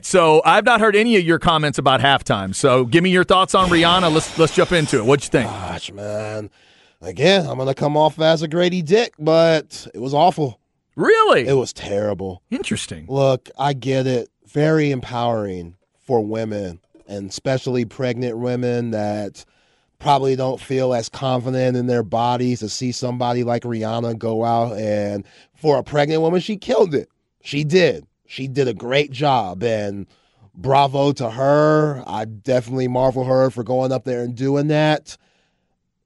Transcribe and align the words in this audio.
So 0.00 0.42
I've 0.44 0.64
not 0.64 0.80
heard 0.80 0.94
any 0.94 1.16
of 1.16 1.24
your 1.24 1.38
comments 1.38 1.78
about 1.78 2.00
halftime. 2.00 2.54
So 2.54 2.84
give 2.84 3.02
me 3.02 3.10
your 3.10 3.24
thoughts 3.24 3.54
on 3.54 3.68
Rihanna. 3.68 4.12
Let's 4.12 4.38
let's 4.38 4.54
jump 4.54 4.72
into 4.72 4.98
it. 4.98 5.04
What'd 5.04 5.24
you 5.24 5.30
think? 5.30 5.50
Gosh, 5.50 5.92
man. 5.92 6.50
Again, 7.00 7.46
I'm 7.46 7.58
gonna 7.58 7.74
come 7.74 7.96
off 7.96 8.20
as 8.20 8.42
a 8.42 8.48
Grady 8.48 8.82
Dick, 8.82 9.14
but 9.18 9.86
it 9.92 9.98
was 9.98 10.14
awful. 10.14 10.60
Really? 10.94 11.46
It 11.46 11.54
was 11.54 11.72
terrible. 11.72 12.42
Interesting. 12.50 13.06
Look, 13.08 13.50
I 13.58 13.72
get 13.72 14.06
it. 14.06 14.28
Very 14.46 14.90
empowering 14.90 15.76
for 16.06 16.24
women, 16.24 16.80
and 17.06 17.28
especially 17.28 17.84
pregnant 17.84 18.38
women 18.38 18.92
that 18.92 19.44
probably 19.98 20.36
don't 20.36 20.60
feel 20.60 20.94
as 20.94 21.08
confident 21.08 21.76
in 21.76 21.86
their 21.86 22.02
bodies 22.02 22.60
to 22.60 22.68
see 22.68 22.92
somebody 22.92 23.44
like 23.44 23.64
Rihanna 23.64 24.16
go 24.16 24.44
out 24.44 24.76
and 24.78 25.24
for 25.54 25.76
a 25.76 25.82
pregnant 25.82 26.22
woman, 26.22 26.40
she 26.40 26.56
killed 26.56 26.94
it. 26.94 27.08
She 27.42 27.64
did. 27.64 28.06
She 28.28 28.46
did 28.46 28.68
a 28.68 28.74
great 28.74 29.10
job 29.10 29.62
and 29.62 30.06
bravo 30.54 31.12
to 31.12 31.30
her. 31.30 32.04
I 32.06 32.26
definitely 32.26 32.86
marvel 32.86 33.24
her 33.24 33.50
for 33.50 33.64
going 33.64 33.90
up 33.90 34.04
there 34.04 34.22
and 34.22 34.34
doing 34.36 34.68
that. 34.68 35.16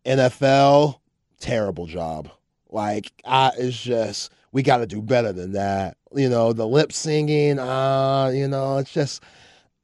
NFL, 0.07 1.01
terrible 1.41 1.87
job. 1.87 2.31
Like 2.71 3.13
I 3.25 3.51
it's 3.59 3.81
just 3.81 4.33
we 4.53 4.63
got 4.63 4.79
to 4.79 4.87
do 4.87 5.03
better 5.03 5.33
than 5.33 5.53
that. 5.53 5.97
You 6.15 6.29
know, 6.29 6.53
the 6.53 6.67
lip 6.67 6.93
singing, 6.93 7.59
uh, 7.59 8.31
you 8.33 8.47
know, 8.47 8.79
it's 8.79 8.93
just 8.93 9.23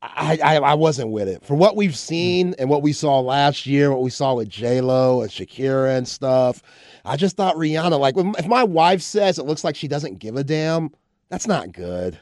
I, 0.00 0.38
I, 0.42 0.56
I 0.58 0.74
wasn't 0.74 1.10
with 1.10 1.28
it. 1.28 1.44
For 1.44 1.54
what 1.54 1.74
we've 1.74 1.96
seen 1.96 2.54
and 2.60 2.70
what 2.70 2.82
we 2.82 2.92
saw 2.92 3.18
last 3.18 3.66
year, 3.66 3.90
what 3.90 4.02
we 4.02 4.10
saw 4.10 4.34
with 4.34 4.48
J 4.48 4.80
Lo 4.80 5.22
and 5.22 5.30
Shakira 5.30 5.98
and 5.98 6.06
stuff, 6.06 6.62
I 7.04 7.16
just 7.16 7.36
thought 7.36 7.56
Rihanna. 7.56 7.98
Like, 7.98 8.14
if 8.16 8.46
my 8.46 8.62
wife 8.62 9.02
says 9.02 9.40
it 9.40 9.46
looks 9.46 9.64
like 9.64 9.74
she 9.74 9.88
doesn't 9.88 10.20
give 10.20 10.36
a 10.36 10.44
damn, 10.44 10.92
that's 11.30 11.48
not 11.48 11.72
good. 11.72 12.16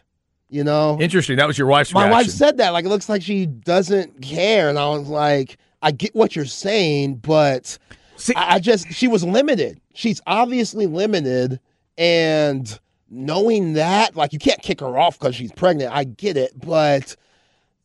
You 0.49 0.63
know, 0.65 0.97
Interesting. 1.01 1.37
That 1.37 1.49
was 1.49 1.59
your 1.59 1.67
wife's 1.67 1.93
my 1.93 2.03
reaction. 2.07 2.17
wife 2.19 2.27
said 2.29 2.59
that. 2.59 2.71
Like, 2.71 2.85
it 2.85 2.89
looks 2.89 3.09
like 3.09 3.21
she 3.23 3.47
doesn't 3.47 4.23
care, 4.23 4.69
and 4.69 4.79
I 4.79 4.89
was 4.91 5.09
like, 5.09 5.59
I 5.83 5.91
get 5.91 6.15
what 6.15 6.37
you're 6.37 6.45
saying, 6.45 7.17
but 7.17 7.79
See- 8.17 8.35
I, 8.37 8.55
I 8.55 8.59
just 8.61 8.93
she 8.93 9.09
was 9.09 9.25
limited. 9.25 9.81
She's 9.95 10.21
obviously 10.27 10.87
limited, 10.87 11.59
and 11.99 12.79
knowing 13.11 13.73
that, 13.75 14.15
like, 14.17 14.33
you 14.33 14.39
can't 14.39 14.61
kick 14.63 14.81
her 14.81 14.97
off 14.99 15.19
because 15.19 15.35
she's 15.35 15.53
pregnant. 15.53 15.93
I 15.93 16.05
get 16.05 16.37
it, 16.37 16.53
but 16.61 17.17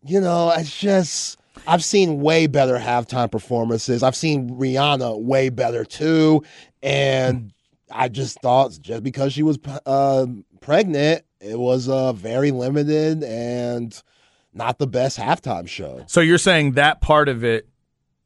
you 0.03 0.19
know, 0.21 0.51
it's 0.55 0.79
just 0.79 1.37
I've 1.67 1.83
seen 1.83 2.21
way 2.21 2.47
better 2.47 2.77
halftime 2.77 3.31
performances. 3.31 4.03
I've 4.03 4.15
seen 4.15 4.51
Rihanna 4.51 5.19
way 5.21 5.49
better 5.49 5.83
too, 5.83 6.43
and 6.83 7.51
I 7.91 8.07
just 8.07 8.39
thought 8.41 8.77
just 8.81 9.03
because 9.03 9.33
she 9.33 9.43
was 9.43 9.57
uh, 9.85 10.25
pregnant, 10.61 11.23
it 11.41 11.57
was 11.59 11.89
uh, 11.89 12.13
very 12.13 12.51
limited 12.51 13.23
and 13.23 14.01
not 14.53 14.77
the 14.79 14.87
best 14.87 15.17
halftime 15.17 15.67
show. 15.67 16.03
So 16.07 16.21
you're 16.21 16.37
saying 16.37 16.73
that 16.73 17.01
part 17.01 17.29
of 17.29 17.43
it, 17.43 17.67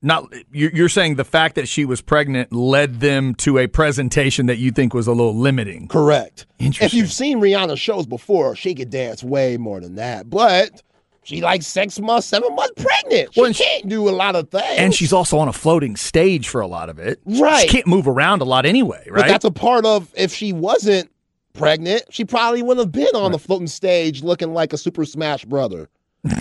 not 0.01 0.31
you're 0.51 0.71
you're 0.71 0.89
saying 0.89 1.15
the 1.15 1.23
fact 1.23 1.55
that 1.55 1.67
she 1.67 1.85
was 1.85 2.01
pregnant 2.01 2.51
led 2.51 2.99
them 2.99 3.33
to 3.35 3.57
a 3.57 3.67
presentation 3.67 4.45
that 4.47 4.57
you 4.57 4.71
think 4.71 4.93
was 4.93 5.07
a 5.07 5.11
little 5.13 5.35
limiting. 5.35 5.87
Correct. 5.87 6.45
Interesting. 6.59 6.85
If 6.85 6.93
you've 6.93 7.11
seen 7.11 7.39
Rihanna's 7.39 7.79
shows 7.79 8.05
before, 8.05 8.55
she 8.55 8.75
could 8.75 8.89
dance 8.89 9.23
way 9.23 9.57
more 9.57 9.79
than 9.79 9.95
that, 9.95 10.29
but. 10.29 10.81
She 11.23 11.41
like 11.41 11.63
six 11.63 11.99
months, 11.99 12.27
seven 12.27 12.53
months 12.53 12.83
pregnant. 12.83 13.33
She 13.33 13.41
Well, 13.41 13.51
she- 13.51 13.63
can't 13.63 13.89
do 13.89 14.07
a 14.07 14.11
lot 14.11 14.35
of 14.35 14.51
things. 14.51 14.77
And 14.77 14.93
she's 14.93 15.11
also 15.11 15.39
on 15.39 15.47
a 15.47 15.53
floating 15.53 15.95
stage 15.95 16.47
for 16.47 16.61
a 16.61 16.67
lot 16.67 16.87
of 16.87 16.99
it. 16.99 17.19
Right. 17.25 17.61
She 17.61 17.67
can't 17.67 17.87
move 17.87 18.07
around 18.07 18.43
a 18.43 18.45
lot 18.45 18.67
anyway, 18.67 19.03
right? 19.09 19.21
But 19.21 19.27
that's 19.29 19.43
a 19.43 19.49
part 19.49 19.87
of 19.87 20.13
if 20.15 20.31
she 20.31 20.53
wasn't 20.53 21.09
pregnant, 21.55 22.03
she 22.09 22.25
probably 22.25 22.61
wouldn't 22.61 22.85
have 22.85 22.91
been 22.91 23.15
on 23.15 23.31
the 23.31 23.39
floating 23.39 23.67
stage 23.67 24.23
looking 24.23 24.53
like 24.53 24.73
a 24.73 24.77
Super 24.77 25.05
Smash 25.05 25.45
Brother. 25.45 25.89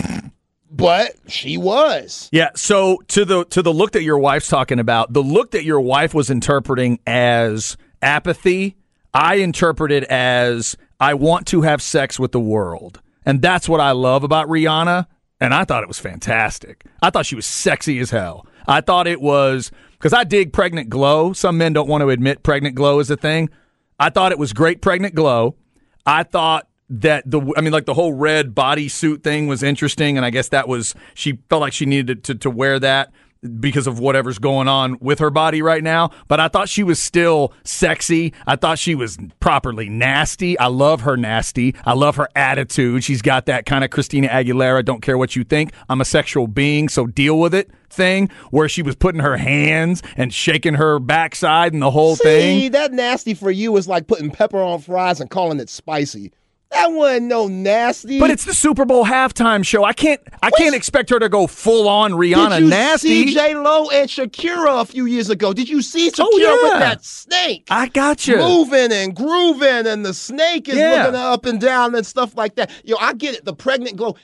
but 0.71 1.15
she 1.27 1.57
was. 1.57 2.29
Yeah. 2.31 2.49
So 2.55 3.01
to 3.07 3.25
the 3.25 3.45
to 3.45 3.61
the 3.61 3.73
look 3.73 3.91
that 3.93 4.03
your 4.03 4.19
wife's 4.19 4.47
talking 4.47 4.79
about, 4.79 5.13
the 5.13 5.23
look 5.23 5.51
that 5.51 5.63
your 5.63 5.81
wife 5.81 6.13
was 6.13 6.29
interpreting 6.29 6.99
as 7.07 7.77
apathy, 8.01 8.75
I 9.13 9.35
interpreted 9.35 10.03
as 10.05 10.75
I 10.99 11.13
want 11.13 11.47
to 11.47 11.61
have 11.61 11.81
sex 11.81 12.19
with 12.19 12.31
the 12.31 12.39
world, 12.39 13.01
and 13.25 13.41
that's 13.41 13.69
what 13.69 13.79
I 13.79 13.91
love 13.91 14.23
about 14.23 14.47
Rihanna. 14.47 15.07
And 15.41 15.53
I 15.53 15.65
thought 15.65 15.83
it 15.83 15.87
was 15.87 15.99
fantastic. 15.99 16.85
I 17.01 17.09
thought 17.09 17.25
she 17.25 17.35
was 17.35 17.45
sexy 17.45 17.99
as 17.99 18.09
hell. 18.09 18.47
I 18.67 18.81
thought 18.81 19.05
it 19.05 19.21
was 19.21 19.69
because 19.91 20.13
I 20.13 20.23
dig 20.23 20.53
pregnant 20.53 20.89
glow. 20.89 21.33
Some 21.33 21.57
men 21.57 21.73
don't 21.73 21.89
want 21.89 22.01
to 22.01 22.09
admit 22.09 22.41
pregnant 22.41 22.75
glow 22.75 22.99
is 22.99 23.09
a 23.09 23.17
thing. 23.17 23.49
I 23.99 24.09
thought 24.09 24.31
it 24.31 24.39
was 24.39 24.53
great 24.53 24.81
pregnant 24.81 25.15
glow. 25.15 25.55
I 26.05 26.23
thought 26.23 26.67
that 26.89 27.29
the 27.29 27.41
I 27.57 27.61
mean 27.61 27.73
like 27.73 27.85
the 27.85 27.93
whole 27.93 28.13
red 28.13 28.53
bodysuit 28.53 29.23
thing 29.23 29.47
was 29.47 29.63
interesting 29.63 30.17
and 30.17 30.25
I 30.25 30.29
guess 30.29 30.49
that 30.49 30.67
was 30.67 30.93
she 31.15 31.39
felt 31.49 31.61
like 31.61 31.73
she 31.73 31.87
needed 31.87 32.23
to, 32.25 32.35
to 32.35 32.49
wear 32.49 32.79
that 32.79 33.11
because 33.59 33.87
of 33.87 33.99
whatever's 33.99 34.39
going 34.39 34.67
on 34.67 34.97
with 34.99 35.19
her 35.19 35.29
body 35.29 35.61
right 35.61 35.83
now 35.83 36.11
but 36.27 36.39
I 36.39 36.47
thought 36.47 36.69
she 36.69 36.83
was 36.83 37.01
still 37.01 37.53
sexy. 37.63 38.33
I 38.47 38.55
thought 38.55 38.79
she 38.79 38.95
was 38.95 39.17
properly 39.39 39.89
nasty. 39.89 40.57
I 40.59 40.67
love 40.67 41.01
her 41.01 41.17
nasty. 41.17 41.75
I 41.85 41.93
love 41.93 42.15
her 42.15 42.29
attitude. 42.35 43.03
She's 43.03 43.21
got 43.21 43.45
that 43.45 43.65
kind 43.65 43.83
of 43.83 43.89
Christina 43.89 44.27
Aguilera 44.27 44.83
don't 44.83 45.01
care 45.01 45.17
what 45.17 45.35
you 45.35 45.43
think. 45.43 45.73
I'm 45.89 46.01
a 46.01 46.05
sexual 46.05 46.47
being 46.47 46.89
so 46.89 47.05
deal 47.05 47.39
with 47.39 47.53
it 47.53 47.69
thing 47.89 48.29
where 48.51 48.67
she 48.67 48.81
was 48.81 48.95
putting 48.95 49.21
her 49.21 49.37
hands 49.37 50.01
and 50.17 50.33
shaking 50.33 50.73
her 50.75 50.99
backside 50.99 51.73
and 51.73 51.81
the 51.81 51.91
whole 51.91 52.15
thing. 52.15 52.59
See, 52.59 52.69
that 52.69 52.91
nasty 52.91 53.33
for 53.33 53.51
you 53.51 53.75
is 53.77 53.87
like 53.87 54.07
putting 54.07 54.31
pepper 54.31 54.61
on 54.61 54.79
fries 54.79 55.21
and 55.21 55.29
calling 55.29 55.59
it 55.59 55.69
spicy. 55.69 56.31
That 56.71 56.91
wasn't 56.91 57.27
no 57.27 57.47
nasty. 57.47 58.19
But 58.19 58.31
it's 58.31 58.43
the 58.43 58.53
Super 58.53 58.85
Bowl 58.85 59.05
halftime 59.05 59.65
show. 59.65 59.83
I 59.83 59.93
can't 59.93 60.19
I 60.43 60.51
can't 60.51 60.75
expect 60.75 61.09
her 61.09 61.19
to 61.19 61.29
go 61.29 61.47
full 61.47 61.87
on 61.87 62.11
Rihanna 62.13 62.57
Did 62.57 62.63
you 62.63 62.69
nasty. 62.69 63.27
see 63.27 63.33
J 63.33 63.55
Lo 63.55 63.89
and 63.89 64.09
Shakira 64.09 64.81
a 64.81 64.85
few 64.85 65.05
years 65.05 65.29
ago? 65.29 65.53
Did 65.53 65.69
you 65.69 65.81
see 65.81 66.09
oh, 66.09 66.11
Shakira 66.11 66.25
Oh, 66.25 66.37
yeah. 66.37 66.63
with 66.63 66.79
that 66.79 67.05
snake? 67.05 67.67
I 67.69 67.87
got 67.87 68.27
you. 68.27 68.37
moving 68.37 68.91
and 68.91 69.15
grooving, 69.15 69.87
and 69.87 70.05
the 70.05 70.13
snake 70.13 70.67
is 70.67 70.75
Yeah. 70.75 71.03
looking 71.05 71.15
up 71.15 71.45
and 71.45 71.61
down 71.61 71.95
and 71.95 72.05
stuff 72.05 72.35
like 72.35 72.55
that. 72.55 72.71
Yo, 72.83 72.97
I 72.99 73.13
get 73.13 73.35
it. 73.35 73.45
The 73.45 73.53
pregnant 73.53 73.95
glow. 73.95 74.15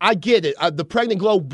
I 0.00 0.14
get 0.14 0.44
it. 0.44 0.54
Uh, 0.58 0.68
the 0.68 0.84
pregnant 0.84 1.20
glow, 1.20 1.46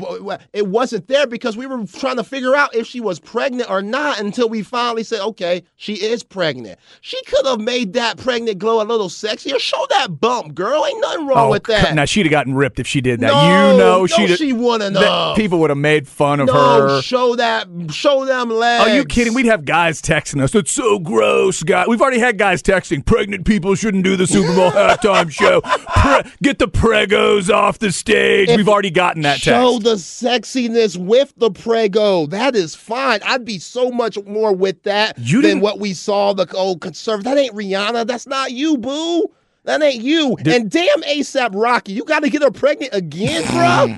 it 0.51 0.67
wasn't 0.67 1.07
there 1.07 1.25
because 1.27 1.55
we 1.55 1.65
were 1.65 1.85
trying 1.85 2.17
to 2.17 2.25
figure 2.25 2.53
out 2.55 2.75
if 2.75 2.85
she 2.85 2.99
was 2.99 3.17
pregnant 3.17 3.69
or 3.69 3.81
not 3.81 4.19
until 4.19 4.49
we 4.49 4.63
finally 4.63 5.03
said, 5.03 5.21
okay, 5.21 5.63
she 5.77 5.93
is 5.93 6.23
pregnant. 6.23 6.77
She 6.99 7.23
could 7.23 7.45
have 7.45 7.61
made 7.61 7.93
that 7.93 8.17
pregnant 8.17 8.59
glow 8.59 8.81
a 8.81 8.83
little 8.83 9.07
sexier. 9.07 9.57
Show 9.59 9.85
that 9.91 10.19
bump, 10.19 10.55
girl. 10.55 10.85
Ain't 10.85 10.99
nothing 10.99 11.25
wrong 11.25 11.51
with 11.51 11.63
that. 11.65 11.95
Now 11.95 12.03
she'd 12.03 12.25
have 12.25 12.31
gotten 12.31 12.53
ripped 12.53 12.79
if 12.79 12.87
she 12.87 12.99
did 12.99 13.21
that. 13.21 13.27
No, 13.27 13.43
you 13.43 13.77
know 13.77 13.99
no, 14.01 14.07
she'd 14.07 14.37
she 14.37 14.51
wouldn't 14.51 14.97
have. 14.97 15.37
People 15.37 15.59
would 15.59 15.69
have 15.69 15.77
made 15.77 16.05
fun 16.05 16.41
of 16.41 16.47
no, 16.47 16.53
her. 16.53 17.01
show 17.01 17.37
that, 17.37 17.67
show 17.91 18.25
them 18.25 18.49
legs. 18.49 18.89
Are 18.89 18.93
you 18.93 19.05
kidding? 19.05 19.33
We'd 19.33 19.45
have 19.45 19.63
guys 19.63 20.01
texting 20.01 20.41
us. 20.41 20.53
It's 20.53 20.71
so 20.71 20.99
gross, 20.99 21.63
guy. 21.63 21.85
We've 21.87 22.01
already 22.01 22.19
had 22.19 22.37
guys 22.37 22.61
texting. 22.61 23.05
Pregnant 23.05 23.45
people 23.45 23.75
shouldn't 23.75 24.03
do 24.03 24.17
the 24.17 24.27
Super 24.27 24.53
Bowl 24.53 24.71
halftime 24.71 25.31
show. 25.31 25.61
Pre- 25.61 26.31
get 26.41 26.59
the 26.59 26.67
pregos 26.67 27.49
off 27.49 27.79
the 27.79 27.91
stage. 27.93 28.32
We've 28.55 28.69
already 28.69 28.91
gotten 28.91 29.21
that 29.23 29.39
Show 29.39 29.79
text. 29.79 29.83
the 29.83 29.95
sexiness 30.29 30.97
with 30.97 31.33
the 31.37 31.51
prego. 31.51 32.25
That 32.27 32.55
is 32.55 32.75
fine. 32.75 33.19
I'd 33.25 33.45
be 33.45 33.59
so 33.59 33.89
much 33.91 34.17
more 34.25 34.53
with 34.53 34.83
that 34.83 35.17
You 35.19 35.41
than 35.41 35.59
what 35.59 35.79
we 35.79 35.93
saw 35.93 36.33
the 36.33 36.51
old 36.55 36.81
conservative. 36.81 37.25
That 37.25 37.37
ain't 37.37 37.55
Rihanna. 37.55 38.07
That's 38.07 38.27
not 38.27 38.51
you, 38.51 38.77
boo. 38.77 39.27
That 39.65 39.81
ain't 39.81 40.03
you. 40.03 40.35
and 40.45 40.69
damn 40.69 41.01
ASAP 41.03 41.51
Rocky, 41.53 41.93
you 41.93 42.03
got 42.03 42.23
to 42.23 42.29
get 42.29 42.41
her 42.41 42.51
pregnant 42.51 42.93
again, 42.93 43.43
bro. 43.51 43.95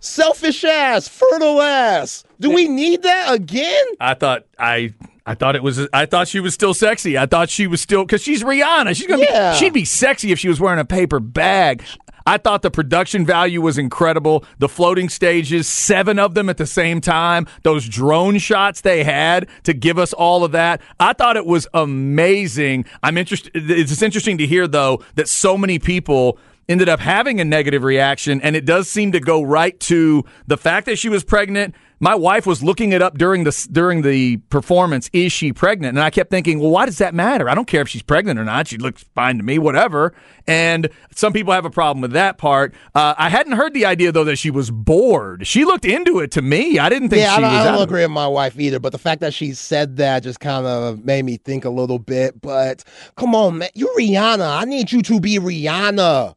Selfish 0.00 0.62
ass, 0.64 1.08
fertile 1.08 1.60
ass. 1.60 2.22
Do 2.38 2.50
we 2.50 2.68
need 2.68 3.02
that 3.02 3.34
again? 3.34 3.84
I 4.00 4.14
thought 4.14 4.44
I 4.56 4.94
I 5.26 5.34
thought 5.34 5.56
it 5.56 5.62
was 5.64 5.88
I 5.92 6.06
thought 6.06 6.28
she 6.28 6.38
was 6.38 6.54
still 6.54 6.72
sexy. 6.72 7.18
I 7.18 7.26
thought 7.26 7.50
she 7.50 7.66
was 7.66 7.80
still 7.80 8.04
because 8.04 8.22
she's 8.22 8.44
Rihanna. 8.44 8.94
She's 8.96 9.08
gonna 9.08 9.24
Yeah. 9.24 9.52
be 9.54 9.58
she'd 9.58 9.72
be 9.72 9.84
sexy 9.84 10.30
if 10.30 10.38
she 10.38 10.48
was 10.48 10.60
wearing 10.60 10.78
a 10.78 10.84
paper 10.84 11.18
bag. 11.18 11.82
I 12.28 12.36
thought 12.36 12.60
the 12.60 12.70
production 12.70 13.24
value 13.24 13.62
was 13.62 13.78
incredible. 13.78 14.44
The 14.58 14.68
floating 14.68 15.08
stages, 15.08 15.66
seven 15.66 16.18
of 16.18 16.34
them 16.34 16.50
at 16.50 16.58
the 16.58 16.66
same 16.66 17.00
time, 17.00 17.46
those 17.62 17.88
drone 17.88 18.36
shots 18.36 18.82
they 18.82 19.02
had 19.02 19.48
to 19.62 19.72
give 19.72 19.98
us 19.98 20.12
all 20.12 20.44
of 20.44 20.52
that. 20.52 20.82
I 21.00 21.14
thought 21.14 21.38
it 21.38 21.46
was 21.46 21.66
amazing. 21.72 22.84
I'm 23.02 23.16
interested. 23.16 23.52
It's 23.54 24.02
interesting 24.02 24.36
to 24.36 24.46
hear 24.46 24.68
though 24.68 25.02
that 25.14 25.26
so 25.26 25.56
many 25.56 25.78
people 25.78 26.38
ended 26.68 26.88
up 26.88 27.00
having 27.00 27.40
a 27.40 27.44
negative 27.44 27.82
reaction, 27.82 28.40
and 28.42 28.54
it 28.54 28.64
does 28.64 28.88
seem 28.88 29.12
to 29.12 29.20
go 29.20 29.42
right 29.42 29.78
to 29.80 30.24
the 30.46 30.56
fact 30.56 30.86
that 30.86 30.98
she 30.98 31.08
was 31.08 31.24
pregnant. 31.24 31.74
My 32.00 32.14
wife 32.14 32.46
was 32.46 32.62
looking 32.62 32.92
it 32.92 33.02
up 33.02 33.18
during 33.18 33.42
the 33.42 33.68
during 33.72 34.02
the 34.02 34.36
performance. 34.50 35.10
Is 35.12 35.32
she 35.32 35.52
pregnant? 35.52 35.98
And 35.98 36.04
I 36.04 36.10
kept 36.10 36.30
thinking, 36.30 36.60
well, 36.60 36.70
why 36.70 36.86
does 36.86 36.98
that 36.98 37.12
matter? 37.12 37.48
I 37.48 37.56
don't 37.56 37.66
care 37.66 37.80
if 37.80 37.88
she's 37.88 38.04
pregnant 38.04 38.38
or 38.38 38.44
not. 38.44 38.68
She 38.68 38.78
looks 38.78 39.04
fine 39.16 39.36
to 39.38 39.42
me, 39.42 39.58
whatever. 39.58 40.14
And 40.46 40.90
some 41.12 41.32
people 41.32 41.52
have 41.52 41.64
a 41.64 41.70
problem 41.70 42.00
with 42.00 42.12
that 42.12 42.38
part. 42.38 42.72
Uh, 42.94 43.14
I 43.18 43.30
hadn't 43.30 43.54
heard 43.54 43.74
the 43.74 43.84
idea 43.84 44.12
though 44.12 44.22
that 44.24 44.36
she 44.36 44.48
was 44.48 44.70
bored. 44.70 45.44
She 45.44 45.64
looked 45.64 45.84
into 45.84 46.20
it 46.20 46.30
to 46.32 46.42
me. 46.42 46.78
I 46.78 46.88
didn't 46.88 47.08
think 47.08 47.22
yeah, 47.22 47.34
she 47.34 47.38
I 47.38 47.40
don't, 47.40 47.52
was. 47.52 47.66
I 47.66 47.72
don't 47.72 47.82
agree 47.82 48.02
with 48.02 48.12
my 48.12 48.28
wife 48.28 48.60
either. 48.60 48.78
But 48.78 48.92
the 48.92 48.98
fact 48.98 49.20
that 49.22 49.34
she 49.34 49.52
said 49.52 49.96
that 49.96 50.22
just 50.22 50.38
kind 50.38 50.66
of 50.66 51.04
made 51.04 51.24
me 51.24 51.36
think 51.36 51.64
a 51.64 51.70
little 51.70 51.98
bit. 51.98 52.40
But 52.40 52.84
come 53.16 53.34
on, 53.34 53.58
man, 53.58 53.70
you're 53.74 53.92
Rihanna. 53.96 54.60
I 54.60 54.66
need 54.66 54.92
you 54.92 55.02
to 55.02 55.18
be 55.18 55.40
Rihanna. 55.40 56.36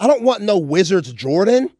I 0.00 0.06
don't 0.06 0.22
want 0.22 0.42
no 0.42 0.58
Wizards 0.58 1.12
Jordan. 1.12 1.70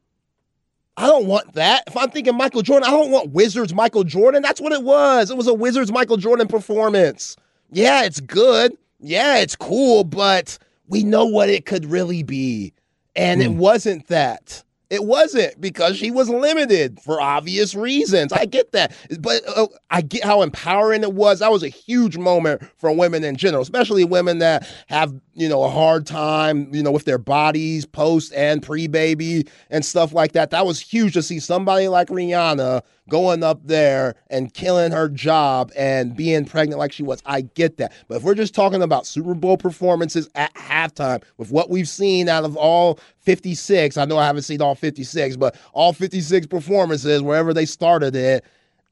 I 0.97 1.07
don't 1.07 1.27
want 1.27 1.55
that. 1.55 1.85
If 1.87 1.97
I'm 1.97 2.11
thinking 2.11 2.37
Michael 2.37 2.61
Jordan, 2.61 2.87
I 2.87 2.91
don't 2.91 3.11
want 3.11 3.31
Wizards 3.31 3.73
Michael 3.73 4.05
Jordan. 4.05 4.43
That's 4.43 4.61
what 4.61 4.73
it 4.73 4.83
was. 4.83 5.31
It 5.31 5.37
was 5.37 5.47
a 5.47 5.55
Wizards 5.55 5.91
Michael 5.91 6.19
Jordan 6.19 6.47
performance. 6.47 7.37
Yeah, 7.73 8.05
it's 8.05 8.21
good. 8.21 8.77
Yeah, 9.01 9.39
it's 9.39 9.57
cool, 9.57 10.05
but 10.05 10.59
we 10.89 11.03
know 11.03 11.25
what 11.25 11.49
it 11.49 11.65
could 11.65 11.87
really 11.87 12.23
be. 12.23 12.75
And 13.17 13.41
it 13.41 13.51
hmm. 13.51 13.59
wasn't 13.59 14.09
that. 14.09 14.63
It 14.91 15.05
wasn't 15.05 15.61
because 15.61 15.97
she 15.97 16.11
was 16.11 16.29
limited 16.29 17.01
for 17.01 17.21
obvious 17.21 17.77
reasons. 17.77 18.33
I 18.33 18.45
get 18.45 18.73
that. 18.73 18.93
But 19.21 19.43
uh, 19.57 19.69
I 19.89 20.03
get 20.03 20.25
how 20.25 20.43
empowering 20.43 21.03
it 21.03 21.15
was. 21.15 21.39
That 21.39 21.53
was 21.53 21.63
a 21.63 21.69
huge 21.69 22.19
moment 22.19 22.63
for 22.77 22.91
women 22.91 23.23
in 23.23 23.37
general, 23.37 23.63
especially 23.63 24.05
women 24.05 24.39
that 24.41 24.69
have, 24.89 25.15
you 25.35 25.49
know, 25.49 25.63
a 25.63 25.71
hard 25.71 26.07
time, 26.07 26.75
you 26.75 26.83
know, 26.83 26.91
with 26.91 27.05
their 27.05 27.19
bodies 27.19 27.87
post 27.87 28.33
and 28.35 28.65
pre 28.65 28.89
baby 28.89 29.47
and 29.71 29.85
stuff 29.85 30.13
like 30.13 30.33
that. 30.33 30.51
That 30.51 30.67
was 30.67 30.81
huge 30.81 31.15
to 31.15 31.23
see 31.23 31.39
somebody 31.39 31.87
like 31.87 32.09
Rihanna 32.09 32.83
going 33.11 33.43
up 33.43 33.61
there 33.67 34.15
and 34.31 34.55
killing 34.55 34.93
her 34.93 35.11
job 35.11 35.71
and 35.77 36.17
being 36.17 36.47
pregnant 36.47 36.79
like 36.79 36.93
she 36.93 37.03
was. 37.03 37.23
I 37.27 37.43
get 37.43 37.77
that. 37.77 37.93
But 38.09 38.17
if 38.17 38.23
we're 38.23 38.35
just 38.35 38.55
talking 38.55 38.81
about 38.81 39.07
Super 39.07 39.35
Bowl 39.35 39.59
performances 39.59 40.31
at 40.35 40.55
halftime 40.55 41.23
with 41.37 41.51
what 41.51 41.69
we've 41.69 41.89
seen 41.89 42.31
out 42.31 42.45
of 42.45 42.57
all 42.57 42.99
56, 43.19 43.99
I 43.99 44.07
know 44.07 44.17
I 44.17 44.25
haven't 44.25 44.43
seen 44.43 44.63
all 44.63 44.75
56, 44.75 45.37
but 45.37 45.55
all 45.75 45.93
56 45.93 46.47
performances, 46.47 47.21
wherever 47.21 47.53
they 47.53 47.67
started 47.67 48.17
it, 48.17 48.43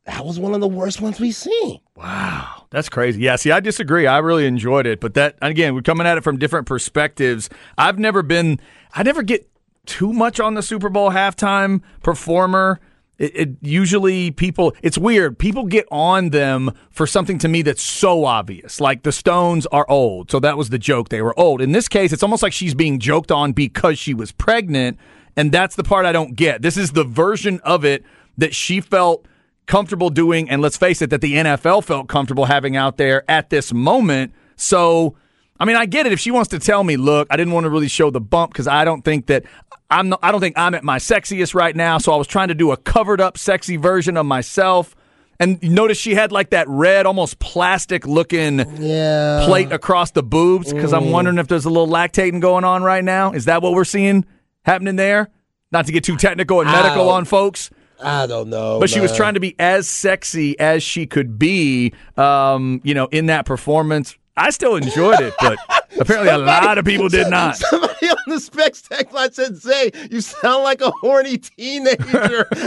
that 0.05 0.25
was 0.25 0.39
one 0.39 0.55
of 0.55 0.61
the 0.61 0.69
worst 0.69 1.01
ones 1.01 1.21
we've 1.21 1.35
seen. 1.35 1.81
Wow, 1.95 2.67
that's 2.71 2.89
crazy. 2.89 3.21
Yeah, 3.21 3.37
see, 3.37 3.51
I 3.51 3.61
disagree. 3.61 4.07
I 4.07 4.19
really 4.19 4.47
enjoyed 4.47 4.87
it, 4.87 5.01
but 5.01 5.15
that 5.15 5.37
again, 5.43 5.75
we're 5.75 5.83
coming 5.83 6.07
at 6.07 6.19
it 6.19 6.25
from 6.25 6.39
different 6.39 6.67
perspectives. 6.67 7.51
I've 7.77 7.99
never 7.99 8.23
been, 8.23 8.59
I 8.95 9.03
never 9.03 9.23
get 9.23 9.49
too 9.85 10.13
much 10.13 10.41
on 10.41 10.55
the 10.55 10.63
Super 10.63 10.89
Bowl 10.89 11.11
halftime 11.11 11.83
performer. 12.03 12.81
It, 13.19 13.37
it 13.37 13.49
usually 13.61 14.31
people. 14.31 14.75
It's 14.83 14.97
weird. 14.97 15.39
People 15.39 15.65
get 15.65 15.87
on 15.91 16.31
them 16.31 16.73
for 16.91 17.07
something 17.07 17.39
to 17.41 17.49
me 17.49 17.63
that's 17.63 17.83
so 17.83 18.25
obvious. 18.25 18.81
Like 18.81 19.03
the 19.03 19.13
Stones 19.13 19.67
are 19.67 19.89
old, 19.91 20.31
so 20.31 20.41
that 20.41 20.57
was 20.57 20.71
the 20.71 20.79
joke. 20.79 21.09
They 21.09 21.23
were 21.23 21.39
old. 21.39 21.61
In 21.61 21.73
this 21.73 21.89
case, 21.89 22.13
it's 22.13 22.23
almost 22.23 22.43
like 22.43 22.53
she's 22.53 22.75
being 22.75 22.99
joked 22.99 23.33
on 23.33 23.53
because 23.53 23.99
she 23.99 24.15
was 24.15 24.33
pregnant, 24.33 24.99
and 25.37 25.53
that's 25.53 25.77
the 25.77 25.85
part 25.85 26.07
I 26.07 26.13
don't 26.13 26.37
get. 26.37 26.63
This 26.63 26.77
is 26.77 26.93
the 26.93 27.05
version 27.05 27.61
of 27.61 27.85
it 27.85 28.05
that 28.37 28.55
she 28.55 28.81
felt 28.81 29.27
comfortable 29.67 30.11
doing, 30.11 30.49
and 30.49 30.63
let's 30.63 30.77
face 30.77 31.03
it, 31.03 31.11
that 31.11 31.21
the 31.21 31.35
NFL 31.35 31.85
felt 31.85 32.09
comfortable 32.09 32.47
having 32.47 32.77
out 32.77 32.97
there 32.97 33.29
at 33.31 33.51
this 33.51 33.73
moment. 33.73 34.33
So, 34.57 35.17
I 35.61 35.65
mean, 35.65 35.77
I 35.77 35.87
get 35.87 36.07
it. 36.07 36.13
If 36.13 36.21
she 36.21 36.31
wants 36.31 36.51
to 36.51 36.59
tell 36.59 36.85
me, 36.85 36.97
look, 36.97 37.29
I 37.31 37.37
didn't 37.37 37.53
want 37.53 37.65
to 37.65 37.71
really 37.71 37.89
show 37.89 38.11
the 38.11 38.21
bump 38.21 38.53
because 38.53 38.67
I 38.69 38.85
don't 38.85 39.03
think 39.05 39.27
that 39.27 39.45
I'm. 39.91 40.11
Not, 40.11 40.21
I 40.23 40.31
don't 40.31 40.41
think 40.41 40.57
I'm 40.59 40.75
at 40.75 40.85
my 40.85 40.99
sexiest 40.99 41.55
right 41.55 41.75
now. 41.75 41.99
So 41.99 42.13
I 42.13 42.17
was 42.17 42.27
trying 42.27 42.49
to 42.49 42.55
do 42.55 42.71
a 42.71 42.77
covered 42.77 43.21
up, 43.21 43.37
sexy 43.39 43.77
version 43.77 44.17
of 44.17 44.27
myself. 44.27 44.95
And 45.41 45.63
notice 45.63 45.99
she 45.99 46.15
had 46.15 46.33
like 46.33 46.51
that 46.51 46.69
red, 46.69 47.07
almost 47.07 47.39
plastic 47.39 48.07
looking 48.07 48.59
Yeah. 48.81 49.45
plate 49.47 49.71
across 49.71 50.11
the 50.11 50.23
boobs 50.23 50.73
because 50.73 50.93
I'm 50.93 51.11
wondering 51.13 51.39
if 51.39 51.47
there's 51.47 51.65
a 51.65 51.71
little 51.71 51.87
lactating 51.87 52.41
going 52.41 52.65
on 52.65 52.83
right 52.83 53.05
now. 53.05 53.31
Is 53.33 53.45
that 53.45 53.63
what 53.63 53.73
we're 53.73 53.85
seeing 53.85 54.25
happening 54.65 54.97
there? 54.97 55.29
Not 55.71 55.87
to 55.87 55.93
get 55.93 56.03
too 56.03 56.17
technical 56.17 56.61
and 56.61 56.69
medical 56.71 57.09
Ow. 57.09 57.15
on 57.15 57.25
folks. 57.25 57.71
I 58.03 58.27
don't 58.27 58.49
know. 58.49 58.79
But 58.81 58.91
she 58.91 59.01
was 59.01 59.15
trying 59.17 59.35
to 59.35 59.41
be 59.41 59.55
as 59.59 59.89
sexy 59.89 60.59
as 60.59 60.83
she 60.83 61.07
could 61.07 61.39
be, 61.39 61.93
um, 62.17 62.81
you 62.85 62.95
know, 62.95 63.07
in 63.07 63.27
that 63.27 63.45
performance. 63.47 64.17
I 64.39 64.51
still 64.51 64.77
enjoyed 64.77 65.21
it, 65.21 65.35
but 65.41 65.59
apparently 66.01 66.31
a 66.31 66.39
lot 66.39 66.79
of 66.79 66.85
people 66.85 67.09
did 67.09 67.29
not. 67.29 67.57
Somebody 67.57 68.09
on 68.09 68.17
the 68.29 68.41
specs 68.41 68.83
text 68.83 69.13
line 69.13 69.33
said, 69.33 69.57
"Zay, 69.57 69.91
you 70.11 70.21
sound 70.21 70.63
like 70.65 70.81
a 70.81 70.91
horny 70.91 71.39
teenager." 71.39 72.49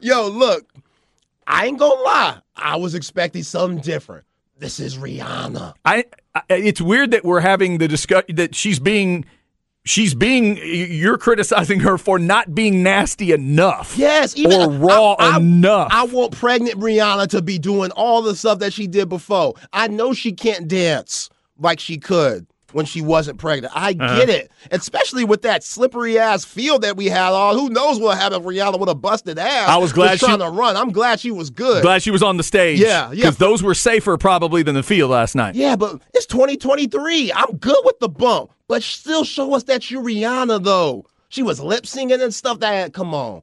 Yo, 0.00 0.28
look, 0.28 0.72
I 1.46 1.66
ain't 1.66 1.78
gonna 1.78 2.00
lie. 2.02 2.38
I 2.56 2.76
was 2.76 2.94
expecting 2.94 3.42
something 3.42 3.80
different. 3.80 4.24
This 4.56 4.78
is 4.78 4.96
Rihanna. 4.96 5.74
I, 5.84 6.04
I 6.34 6.42
it's 6.48 6.80
weird 6.80 7.10
that 7.10 7.24
we're 7.24 7.40
having 7.40 7.78
the 7.78 7.88
discussion 7.88 8.36
that 8.36 8.54
she's 8.54 8.78
being 8.78 9.24
she's 9.84 10.14
being 10.14 10.58
you're 10.62 11.18
criticizing 11.18 11.80
her 11.80 11.98
for 11.98 12.18
not 12.18 12.54
being 12.54 12.82
nasty 12.82 13.32
enough. 13.32 13.96
Yes, 13.96 14.36
even 14.36 14.60
or 14.60 14.70
raw 14.70 15.12
I, 15.14 15.32
I- 15.32 15.36
enough. 15.38 15.88
I 15.90 16.04
want 16.04 16.32
pregnant 16.32 16.78
Rihanna 16.80 17.28
to 17.28 17.42
be 17.42 17.58
doing 17.58 17.90
all 17.92 18.22
the 18.22 18.34
stuff 18.34 18.58
that 18.60 18.72
she 18.72 18.86
did 18.86 19.08
before. 19.08 19.54
I 19.72 19.88
know 19.88 20.12
she 20.12 20.32
can't 20.32 20.68
dance 20.68 21.30
like 21.58 21.78
she 21.80 21.98
could 21.98 22.46
when 22.74 22.84
she 22.86 23.00
wasn't 23.00 23.38
pregnant. 23.38 23.72
I 23.74 23.90
Uh-huh. 23.98 24.16
get 24.18 24.28
it, 24.28 24.50
especially 24.70 25.24
with 25.24 25.42
that 25.42 25.64
slippery 25.64 26.18
ass 26.18 26.44
field 26.44 26.82
that 26.82 26.96
we 26.96 27.06
had 27.06 27.32
on. 27.32 27.54
Who 27.56 27.70
knows 27.70 27.98
what 27.98 28.18
happened 28.18 28.42
if 28.44 28.48
Rihanna 28.48 28.78
with 28.78 28.88
a 28.90 28.94
busted 28.94 29.38
ass? 29.38 29.68
I 29.68 29.76
was 29.78 29.92
glad 29.92 30.18
trying 30.18 30.32
she- 30.38 30.44
to 30.44 30.50
run. 30.50 30.76
I'm 30.76 30.90
glad 30.92 31.20
she 31.20 31.30
was 31.30 31.50
good. 31.50 31.82
Glad 31.82 32.02
she 32.02 32.10
was 32.10 32.22
on 32.22 32.36
the 32.36 32.42
stage. 32.42 32.80
Yeah, 32.80 33.08
yeah. 33.10 33.14
Because 33.14 33.36
those 33.38 33.62
were 33.62 33.74
safer 33.74 34.16
probably 34.18 34.62
than 34.62 34.74
the 34.74 34.82
field 34.82 35.10
last 35.10 35.34
night. 35.34 35.54
Yeah, 35.54 35.76
but 35.76 36.00
it's 36.12 36.26
2023. 36.26 37.32
I'm 37.32 37.56
good 37.56 37.78
with 37.84 37.98
the 38.00 38.08
bump, 38.08 38.50
but 38.68 38.82
still 38.82 39.24
show 39.24 39.54
us 39.54 39.62
that 39.64 39.90
you're 39.90 40.02
Rihanna 40.02 40.62
though. 40.64 41.06
She 41.28 41.42
was 41.42 41.60
lip 41.60 41.86
singing 41.86 42.20
and 42.20 42.34
stuff. 42.34 42.60
That 42.60 42.92
come 42.92 43.14
on. 43.14 43.42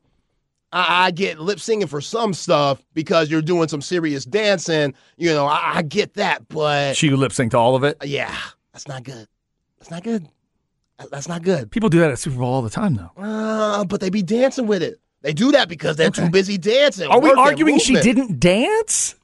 I, 0.73 1.07
I 1.07 1.11
get 1.11 1.39
lip 1.39 1.59
singing 1.59 1.87
for 1.87 1.99
some 1.99 2.33
stuff 2.33 2.81
because 2.93 3.29
you're 3.29 3.41
doing 3.41 3.67
some 3.67 3.81
serious 3.81 4.23
dancing. 4.23 4.93
You 5.17 5.33
know, 5.33 5.45
I, 5.45 5.73
I 5.75 5.81
get 5.81 6.13
that, 6.13 6.47
but 6.47 6.95
She 6.95 7.09
lip 7.09 7.33
synced 7.33 7.51
to 7.51 7.57
all 7.57 7.75
of 7.75 7.83
it. 7.83 7.97
yeah, 8.05 8.33
that's 8.73 8.87
not 8.87 9.03
good. 9.03 9.27
That's 9.79 9.91
not 9.91 10.03
good. 10.03 10.27
That's 11.11 11.27
not 11.27 11.41
good. 11.41 11.71
People 11.71 11.89
do 11.89 11.99
that 11.99 12.11
at 12.11 12.19
Super 12.19 12.37
Bowl 12.37 12.53
all 12.53 12.61
the 12.61 12.69
time, 12.69 12.95
though. 12.95 13.11
Uh, 13.17 13.83
but 13.85 14.01
they 14.01 14.09
be 14.11 14.21
dancing 14.21 14.67
with 14.67 14.83
it. 14.83 14.99
They 15.23 15.33
do 15.33 15.51
that 15.51 15.67
because 15.67 15.95
they're 15.97 16.07
Okay. 16.07 16.25
too 16.25 16.29
busy 16.29 16.57
dancing. 16.57 17.09
Are 17.09 17.19
we 17.19 17.31
arguing 17.31 17.79
she 17.79 17.93
didn't 17.99 18.39
dance? 18.39 19.15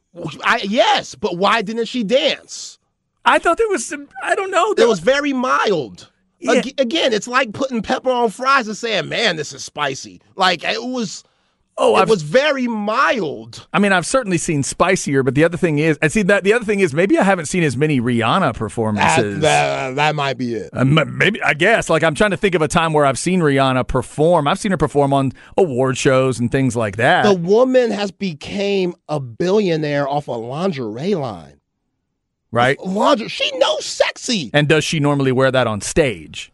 I, 0.44 0.62
yes, 0.63 1.13
but 1.16 1.38
why 1.38 1.62
didn't 1.62 1.86
she 1.86 2.04
dance? 2.04 2.80
I 3.25 3.38
thought 3.39 3.58
there 3.58 3.68
was 3.70 3.86
some. 3.86 4.08
I 4.24 4.34
don't 4.36 4.50
know. 4.51 4.74
It 4.77 4.88
was 4.88 5.00
very 5.00 5.34
mild. 5.34 6.10
Yeah. 6.39 6.62
Again, 6.77 7.13
it's 7.13 7.27
like 7.27 7.51
putting 7.54 7.82
pepper 7.82 8.10
on 8.10 8.30
fries 8.30 8.68
and 8.68 8.77
saying, 8.77 9.10
"Man, 9.10 9.36
this 9.36 9.54
is 9.54 9.63
spicy." 9.63 10.22
Like 10.36 10.63
it 10.63 10.82
was. 10.82 11.24
Oh, 11.79 11.96
it 11.96 12.01
I've- 12.01 12.10
was 12.10 12.24
very 12.24 12.67
mild. 12.67 13.67
I 13.72 13.77
mean, 13.77 13.91
I've 13.91 14.05
certainly 14.05 14.39
seen 14.39 14.63
spicier, 14.63 15.22
but 15.22 15.36
the 15.36 15.43
other 15.43 15.57
thing 15.57 15.77
is, 15.77 15.98
I 16.01 16.07
see 16.07 16.24
that 16.24 16.43
the 16.43 16.51
other 16.53 16.65
thing 16.65 16.79
is 16.79 16.91
maybe 16.93 17.19
I 17.19 17.24
haven't 17.24 17.46
seen 17.46 17.62
as 17.62 17.77
many 17.77 18.01
Rihanna 18.01 18.55
performances. 18.55 19.41
that, 19.41 19.96
that 19.96 20.15
might 20.15 20.38
be 20.39 20.55
it. 20.55 20.72
Uh, 20.74 20.84
maybe 20.86 21.41
I 21.43 21.53
guess 21.53 21.88
like 21.89 22.01
I'm 22.03 22.15
trying 22.15 22.31
to 22.31 22.38
think 22.38 22.55
of 22.55 22.63
a 22.63 22.67
time 22.67 22.93
where 22.93 23.05
I've 23.05 23.19
seen 23.19 23.41
Rihanna 23.41 23.88
perform. 23.88 24.48
I've 24.48 24.57
seen 24.57 24.72
her 24.72 24.77
perform 24.77 25.13
on 25.13 25.34
award 25.55 25.98
shows 25.98 26.39
and 26.39 26.51
things 26.51 26.75
like 26.75 26.96
that. 26.98 27.24
The 27.24 27.34
woman 27.36 27.91
has 27.91 28.10
became 28.12 28.96
a 29.07 29.19
billionaire 29.19 30.07
off 30.07 30.27
a 30.27 30.31
lingerie 30.31 31.13
line. 31.15 31.60
right? 32.51 32.79
Lingerie, 32.79 33.27
she 33.29 33.55
knows 33.60 33.86
sexy. 33.86 34.50
And 34.53 34.67
does 34.67 34.84
she 34.84 35.00
normally 35.00 35.31
wear 35.31 35.51
that 35.51 35.67
on 35.67 35.81
stage? 35.81 36.51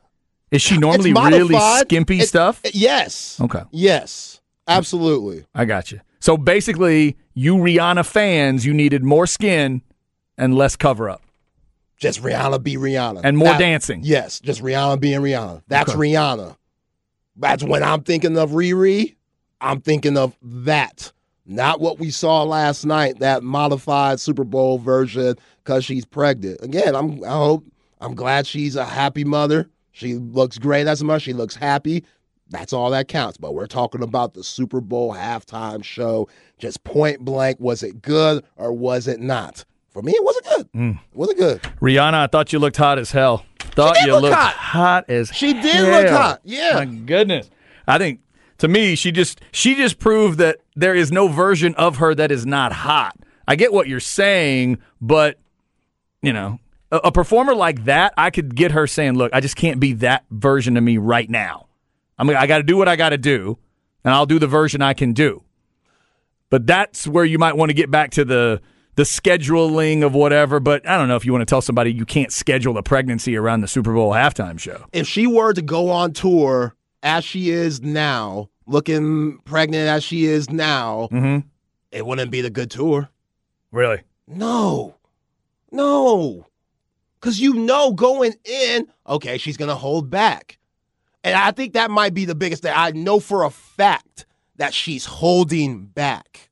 Is 0.51 0.61
she 0.61 0.77
normally 0.77 1.13
really 1.13 1.57
skimpy 1.79 2.19
It- 2.19 2.27
stuff? 2.27 2.59
Yes. 2.73 3.39
Okay. 3.41 3.61
Yes. 3.71 4.41
Absolutely. 4.67 5.45
I 5.53 5.65
got 5.65 5.91
you. 5.91 6.01
So 6.19 6.37
basically, 6.37 7.17
you 7.33 7.55
Rihanna 7.55 8.05
fans, 8.05 8.65
you 8.65 8.73
needed 8.73 9.03
more 9.03 9.27
skin 9.27 9.81
and 10.37 10.55
less 10.55 10.75
cover 10.75 11.09
up. 11.09 11.21
Just 11.97 12.21
Rihanna 12.21 12.61
be 12.63 12.75
Rihanna. 12.75 13.21
And 13.23 13.37
more 13.37 13.49
That- 13.49 13.59
dancing. 13.59 14.01
Yes, 14.03 14.39
just 14.39 14.61
Rihanna 14.61 14.99
being 14.99 15.19
Rihanna. 15.21 15.61
That's 15.67 15.91
Okay. 15.91 15.99
Rihanna. 15.99 16.55
That's 17.35 17.63
when 17.63 17.83
I'm 17.83 18.01
thinking 18.03 18.37
of 18.37 18.51
Riri. 18.51 19.15
I'm 19.59 19.81
thinking 19.81 20.17
of 20.17 20.35
that. 20.41 21.11
Not 21.45 21.81
what 21.81 21.99
we 21.99 22.09
saw 22.09 22.43
last 22.43 22.85
night, 22.85 23.19
that 23.19 23.43
modified 23.43 24.19
Super 24.19 24.43
Bowl 24.43 24.77
version 24.77 25.35
because 25.63 25.83
she's 25.83 26.05
pregnant. 26.05 26.61
Again, 26.61 26.95
I'm 26.95 27.23
I 27.23 27.29
hope 27.31 27.65
I'm 27.99 28.15
glad 28.15 28.47
she's 28.47 28.75
a 28.75 28.85
happy 28.85 29.23
mother. 29.25 29.69
She 29.91 30.15
looks 30.15 30.57
great 30.57 30.87
as 30.87 31.03
mother. 31.03 31.19
She 31.19 31.33
looks 31.33 31.55
happy. 31.55 32.03
That's 32.49 32.73
all 32.73 32.91
that 32.91 33.07
counts. 33.07 33.37
But 33.37 33.53
we're 33.53 33.67
talking 33.67 34.03
about 34.03 34.33
the 34.33 34.43
Super 34.43 34.81
Bowl 34.81 35.13
halftime 35.13 35.83
show. 35.83 36.27
Just 36.59 36.83
point 36.83 37.21
blank, 37.21 37.59
was 37.59 37.83
it 37.83 38.01
good 38.01 38.43
or 38.55 38.71
was 38.73 39.07
it 39.07 39.19
not? 39.19 39.65
For 39.89 40.01
me, 40.01 40.11
it 40.13 40.23
wasn't 40.23 40.45
good. 40.45 40.71
Mm. 40.73 40.99
It 41.11 41.17
wasn't 41.17 41.37
good. 41.37 41.61
Rihanna, 41.81 42.13
I 42.13 42.27
thought 42.27 42.51
you 42.51 42.59
looked 42.59 42.77
hot 42.77 42.97
as 42.97 43.11
hell. 43.11 43.45
thought 43.59 43.95
you 44.05 44.13
look 44.13 44.23
looked 44.23 44.35
hot. 44.35 44.53
hot 44.53 45.09
as 45.09 45.29
She 45.33 45.53
did 45.53 45.81
look 45.81 46.09
hot, 46.09 46.41
yeah. 46.43 46.73
My 46.73 46.85
goodness. 46.85 47.49
I 47.87 47.97
think 47.97 48.19
to 48.57 48.67
me, 48.67 48.95
she 48.95 49.11
just 49.11 49.41
she 49.51 49.75
just 49.75 49.99
proved 49.99 50.39
that 50.39 50.59
there 50.75 50.95
is 50.95 51.11
no 51.11 51.27
version 51.27 51.75
of 51.75 51.97
her 51.97 52.15
that 52.15 52.31
is 52.31 52.45
not 52.45 52.71
hot. 52.71 53.15
I 53.47 53.55
get 53.55 53.73
what 53.73 53.87
you're 53.87 53.99
saying, 53.99 54.79
but 55.01 55.37
you 56.21 56.33
know, 56.33 56.59
a, 56.91 56.97
a 56.97 57.11
performer 57.11 57.53
like 57.53 57.85
that, 57.85 58.13
I 58.17 58.29
could 58.29 58.55
get 58.55 58.71
her 58.71 58.87
saying, 58.87 59.15
"Look, 59.15 59.33
I 59.33 59.41
just 59.41 59.55
can't 59.55 59.79
be 59.79 59.93
that 59.93 60.23
version 60.31 60.77
of 60.77 60.83
me 60.83 60.97
right 60.97 61.29
now. 61.29 61.67
I 62.17 62.23
mean, 62.23 62.37
I 62.37 62.47
got 62.47 62.57
to 62.57 62.63
do 62.63 62.77
what 62.77 62.87
I 62.87 62.95
got 62.95 63.09
to 63.09 63.17
do, 63.17 63.57
and 64.03 64.13
I'll 64.13 64.25
do 64.25 64.39
the 64.39 64.47
version 64.47 64.81
I 64.81 64.93
can 64.93 65.13
do." 65.13 65.43
But 66.49 66.67
that's 66.67 67.07
where 67.07 67.25
you 67.25 67.39
might 67.39 67.57
want 67.57 67.69
to 67.69 67.73
get 67.73 67.89
back 67.89 68.11
to 68.11 68.25
the 68.25 68.61
the 68.95 69.03
scheduling 69.03 70.05
of 70.05 70.13
whatever. 70.13 70.59
But 70.59 70.87
I 70.87 70.97
don't 70.97 71.07
know 71.07 71.15
if 71.15 71.25
you 71.25 71.31
want 71.31 71.41
to 71.41 71.45
tell 71.51 71.61
somebody 71.61 71.91
you 71.91 72.05
can't 72.05 72.31
schedule 72.31 72.77
a 72.77 72.83
pregnancy 72.83 73.35
around 73.35 73.61
the 73.61 73.67
Super 73.67 73.93
Bowl 73.93 74.11
halftime 74.11 74.59
show. 74.59 74.85
If 74.93 75.07
she 75.07 75.25
were 75.25 75.53
to 75.53 75.61
go 75.63 75.89
on 75.89 76.13
tour 76.13 76.75
as 77.01 77.23
she 77.25 77.49
is 77.49 77.81
now, 77.81 78.49
looking 78.67 79.39
pregnant 79.45 79.89
as 79.89 80.03
she 80.03 80.25
is 80.25 80.49
now, 80.51 81.09
Mm-hmm. 81.11 81.47
it 81.91 82.05
wouldn't 82.05 82.29
be 82.31 82.41
the 82.41 82.51
good 82.51 82.69
tour. 82.69 83.09
Really? 83.71 84.01
No, 84.27 84.95
no, 85.71 86.45
because 87.19 87.39
you 87.41 87.55
know 87.55 87.91
going 87.93 88.35
in, 88.45 88.87
okay, 89.07 89.37
she's 89.37 89.57
gonna 89.57 89.75
hold 89.75 90.09
back, 90.09 90.59
and 91.23 91.35
I 91.35 91.51
think 91.51 91.73
that 91.73 91.91
might 91.91 92.13
be 92.13 92.25
the 92.25 92.35
biggest 92.35 92.63
thing. 92.63 92.73
I 92.75 92.91
know 92.91 93.19
for 93.19 93.43
a 93.43 93.49
fact 93.49 94.25
that 94.57 94.73
she's 94.73 95.05
holding 95.05 95.85
back. 95.85 96.49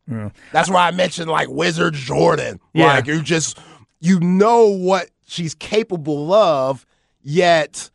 That's 0.52 0.70
why 0.70 0.88
I 0.88 0.92
mentioned 0.92 1.30
like 1.30 1.48
Wizard 1.50 1.94
Jordan. 1.94 2.60
Yeah. 2.74 2.88
Like 2.88 3.08
you 3.08 3.22
just 3.22 3.58
you 4.00 4.20
know 4.20 4.68
what 4.68 5.10
she's 5.26 5.54
capable 5.54 6.34
of, 6.34 6.86
yet 7.22 7.90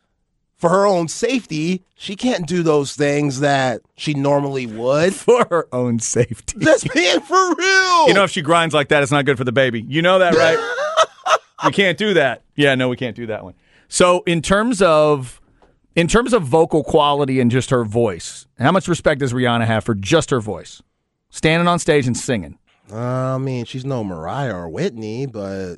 for 0.57 0.69
her 0.69 0.87
own 0.87 1.07
safety, 1.07 1.83
she 1.95 2.15
can't 2.15 2.47
do 2.47 2.63
those 2.63 2.95
things 2.95 3.41
that 3.41 3.81
she 3.95 4.13
normally 4.15 4.65
would. 4.65 5.13
For 5.27 5.45
her 5.49 5.67
own 5.71 5.99
safety. 5.99 6.57
That's 6.59 6.83
being 6.87 7.19
for 7.21 7.55
real. 7.55 8.07
You 8.07 8.13
know, 8.15 8.23
if 8.23 8.31
she 8.31 8.41
grinds 8.41 8.73
like 8.73 8.89
that, 8.89 9.03
it's 9.03 9.11
not 9.11 9.25
good 9.25 9.37
for 9.37 9.43
the 9.43 9.51
baby. 9.51 9.81
You 9.87 10.01
know 10.01 10.17
that, 10.17 10.33
right? 10.33 11.37
we 11.65 11.71
can't 11.71 11.97
do 11.97 12.15
that. 12.15 12.41
Yeah, 12.55 12.73
no, 12.75 12.89
we 12.89 12.95
can't 12.95 13.15
do 13.15 13.27
that 13.27 13.43
one. 13.43 13.53
So, 13.87 14.23
in 14.25 14.41
terms 14.41 14.81
of 14.81 15.39
in 15.97 16.07
terms 16.07 16.31
of 16.31 16.43
vocal 16.43 16.83
quality 16.83 17.41
and 17.41 17.51
just 17.51 17.71
her 17.71 17.83
voice, 17.83 18.47
how 18.59 18.71
much 18.71 18.87
respect 18.87 19.19
does 19.19 19.33
Rihanna 19.33 19.65
have 19.65 19.83
for 19.83 19.95
just 19.95 20.29
her 20.29 20.39
voice, 20.39 20.81
standing 21.31 21.67
on 21.67 21.79
stage 21.79 22.07
and 22.07 22.15
singing? 22.15 22.57
Uh, 22.89 23.35
I 23.35 23.37
mean, 23.37 23.65
she's 23.65 23.83
no 23.83 24.03
Mariah 24.03 24.55
or 24.55 24.69
Whitney, 24.69 25.25
but 25.25 25.41
a 25.43 25.77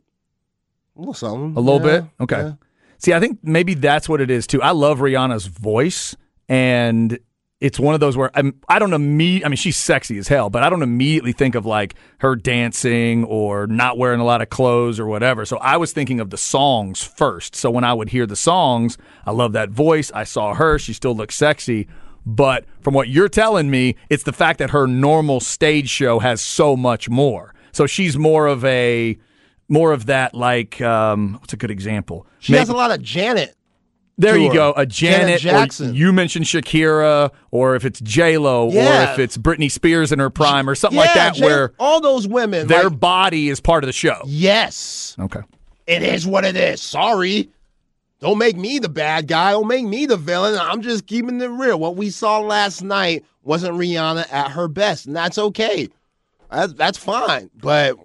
little 0.96 1.14
something. 1.16 1.56
A 1.56 1.60
little 1.60 1.84
Yeah, 1.88 2.02
bit. 2.02 2.10
Okay. 2.20 2.42
yeah. 2.42 2.54
See, 3.00 3.14
I 3.14 3.20
think 3.22 3.40
maybe 3.42 3.74
that's 3.74 4.08
what 4.10 4.20
it 4.22 4.30
is 4.30 4.46
too. 4.46 4.62
I 4.62 4.72
love 4.72 5.00
Rihanna's 5.00 5.48
voice, 5.48 6.16
and 6.50 7.18
it's 7.62 7.78
one 7.80 7.94
of 7.94 8.00
those 8.00 8.16
where 8.16 8.32
I'm, 8.36 8.56
I 8.70 8.80
don't 8.80 8.94
immediately. 8.94 9.46
I 9.46 9.50
mean, 9.50 9.58
she's 9.58 9.76
sexy 9.76 10.18
as 10.18 10.28
hell, 10.28 10.50
but 10.50 10.64
I 10.64 10.70
don't 10.70 10.82
immediately 10.82 11.34
think 11.34 11.56
of 11.56 11.66
like 11.66 11.96
her 12.20 12.36
dancing 12.36 13.26
or 13.26 13.68
not 13.68 13.98
wearing 13.98 14.22
a 14.22 14.26
lot 14.26 14.42
of 14.42 14.50
clothes 14.50 15.00
or 15.00 15.06
whatever. 15.06 15.44
So 15.46 15.58
I 15.58 15.78
was 15.78 15.92
thinking 15.92 16.20
of 16.22 16.30
the 16.30 16.38
songs 16.38 17.04
first. 17.04 17.56
So 17.56 17.70
when 17.70 17.84
I 17.84 17.94
would 17.94 18.10
hear 18.10 18.26
the 18.26 18.38
songs, 18.38 18.98
I 19.26 19.32
love 19.32 19.52
that 19.54 19.70
voice. 19.70 20.10
I 20.14 20.24
saw 20.24 20.54
her; 20.54 20.80
she 20.80 20.94
still 20.94 21.16
looks 21.16 21.36
sexy. 21.36 21.88
But 22.26 22.66
from 22.82 22.94
what 22.94 23.10
you're 23.10 23.30
telling 23.30 23.70
me, 23.70 23.96
it's 24.10 24.24
the 24.24 24.34
fact 24.34 24.60
that 24.60 24.70
her 24.70 24.88
normal 24.88 25.40
stage 25.40 25.90
show 25.90 26.20
has 26.20 26.42
so 26.42 26.76
much 26.78 27.10
more. 27.10 27.54
So 27.72 27.88
she's 27.88 28.18
more 28.18 28.48
of 28.48 28.64
a 28.66 29.18
more 29.68 29.92
of 29.92 30.06
that 30.08 30.34
like 30.34 30.80
um, 30.82 31.34
what's 31.42 31.54
a 31.54 31.58
good 31.58 31.72
example? 31.72 32.26
She 32.40 32.54
Maybe- 32.54 32.60
has 32.60 32.70
a 32.70 32.74
lot 32.74 32.92
of 32.92 33.02
Janet. 33.02 33.56
There 34.20 34.38
you 34.38 34.54
go. 34.54 34.74
A 34.78 34.86
Janet 34.86 35.42
Janet, 35.42 35.46
or 35.46 35.60
Jackson. 35.66 35.96
you 35.96 36.14
mentioned 36.14 36.46
Shakira, 36.46 37.32
or 37.52 37.76
if 37.76 37.86
it's 37.86 38.00
J 38.02 38.38
Lo, 38.38 38.68
or 38.68 38.72
if 38.74 39.20
it's 39.20 39.38
Britney 39.38 39.72
Spears 39.72 40.12
in 40.12 40.20
her 40.20 40.30
prime, 40.30 40.70
or 40.70 40.76
something 40.76 40.98
yeah, 40.98 41.06
like 41.06 41.14
that, 41.16 41.36
Jan- 41.36 41.46
where 41.46 41.74
all 41.80 42.02
those 42.02 42.28
women, 42.28 42.68
their 42.68 42.90
like, 42.90 43.00
body 43.00 43.50
is 43.50 43.60
part 43.60 43.84
of 43.84 43.88
the 43.88 43.94
show. 43.94 44.22
yes, 44.26 45.16
Okay. 45.20 45.42
it 45.88 46.04
is 46.04 46.28
what 46.28 46.46
it 46.46 46.56
is. 46.56 46.82
Sorry. 46.82 47.50
Don't 48.22 48.38
make 48.38 48.58
me 48.58 48.80
the 48.80 48.90
bad 48.90 49.28
guy. 49.30 49.52
Don't 49.52 49.68
make 49.70 49.86
me 49.86 50.06
the 50.06 50.18
villain. 50.18 50.60
I'm 50.60 50.82
just 50.82 51.08
keeping 51.08 51.40
it 51.40 51.48
real. 51.48 51.80
What 51.80 51.96
we 51.96 52.10
saw 52.10 52.40
last 52.40 52.82
night 52.82 53.24
wasn't 53.44 53.78
Rihanna 53.78 54.26
at 54.32 54.52
her 54.52 54.68
best, 54.68 55.06
and 55.06 55.16
that's 55.16 55.38
okay. 55.38 55.88
That's, 56.52 56.74
that's 56.74 56.98
fine. 56.98 57.50
But 57.56 57.96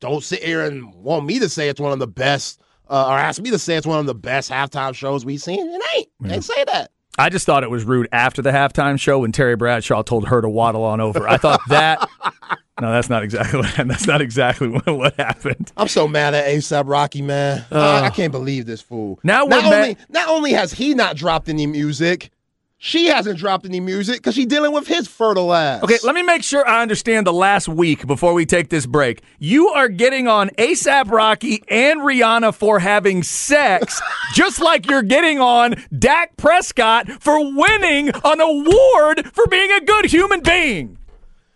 don't 0.00 0.22
sit 0.22 0.42
here 0.42 0.66
and 0.66 0.92
want 0.94 1.24
me 1.24 1.38
to 1.38 1.48
say 1.48 1.70
it's 1.70 1.80
one 1.80 1.92
of 1.92 1.98
the 1.98 2.06
best, 2.06 2.60
uh, 2.88 3.08
or 3.08 3.18
ask 3.18 3.40
me 3.40 3.50
to 3.50 3.58
say 3.58 3.76
it's 3.76 3.86
one 3.86 3.98
of 3.98 4.06
the 4.06 4.14
best 4.14 4.50
halftime 4.50 4.94
shows 4.94 5.24
we've 5.24 5.40
seen. 5.40 5.60
It 5.60 5.82
ain't. 5.96 6.32
Ain't 6.32 6.44
say 6.44 6.64
that. 6.64 6.90
I 7.16 7.28
just 7.28 7.46
thought 7.46 7.62
it 7.62 7.70
was 7.70 7.84
rude 7.84 8.08
after 8.10 8.42
the 8.42 8.50
halftime 8.50 8.98
show 8.98 9.20
when 9.20 9.30
Terry 9.30 9.54
Bradshaw 9.54 10.02
told 10.02 10.28
her 10.28 10.40
to 10.42 10.48
waddle 10.48 10.82
on 10.82 11.00
over. 11.00 11.28
I 11.28 11.36
thought 11.36 11.60
that. 11.68 12.08
No, 12.80 12.90
that's 12.90 13.08
not 13.08 13.22
exactly 13.22 13.60
what, 13.60 13.72
that's 13.86 14.08
not 14.08 14.20
exactly 14.20 14.66
what, 14.68 14.86
what 14.86 15.14
happened. 15.16 15.70
I'm 15.76 15.86
so 15.86 16.08
mad 16.08 16.34
at 16.34 16.46
ASAP 16.46 16.88
Rocky, 16.88 17.22
man. 17.22 17.64
I, 17.70 18.06
I 18.06 18.10
can't 18.10 18.32
believe 18.32 18.66
this 18.66 18.80
fool. 18.80 19.20
Now 19.22 19.44
not 19.44 19.64
only 19.64 19.96
not 20.08 20.28
only 20.28 20.52
has 20.54 20.72
he 20.72 20.92
not 20.92 21.16
dropped 21.16 21.48
any 21.48 21.68
music, 21.68 22.30
she 22.78 23.06
hasn't 23.06 23.38
dropped 23.38 23.64
any 23.64 23.80
music 23.80 24.16
because 24.16 24.34
she's 24.34 24.46
dealing 24.46 24.72
with 24.72 24.86
his 24.86 25.08
fertile 25.08 25.54
ass. 25.54 25.82
Okay, 25.82 25.96
let 26.02 26.14
me 26.14 26.22
make 26.22 26.42
sure 26.42 26.66
I 26.68 26.82
understand 26.82 27.26
the 27.26 27.32
last 27.32 27.66
week 27.68 28.06
before 28.06 28.34
we 28.34 28.44
take 28.44 28.68
this 28.68 28.84
break. 28.84 29.22
You 29.38 29.68
are 29.68 29.88
getting 29.88 30.28
on 30.28 30.50
ASAP 30.58 31.10
Rocky 31.10 31.62
and 31.68 32.00
Rihanna 32.00 32.54
for 32.54 32.80
having 32.80 33.22
sex, 33.22 34.00
just 34.34 34.60
like 34.60 34.88
you're 34.90 35.02
getting 35.02 35.40
on 35.40 35.76
Dak 35.98 36.36
Prescott 36.36 37.08
for 37.22 37.38
winning 37.56 38.10
an 38.22 38.40
award 38.40 39.30
for 39.32 39.46
being 39.46 39.70
a 39.72 39.80
good 39.80 40.06
human 40.06 40.40
being. 40.40 40.98